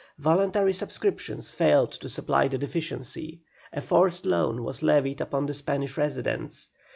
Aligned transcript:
Voluntary 0.17 0.73
subscriptions 0.73 1.51
failed 1.51 1.91
to 1.91 2.09
supply 2.09 2.47
the 2.47 2.57
deficiency; 2.57 3.41
a 3.71 3.81
forced 3.81 4.25
loan 4.25 4.63
was 4.63 4.81
levied 4.81 5.21
upon 5.21 5.45
the 5.45 5.53
Spanish 5.53 5.95
residents. 5.95 6.71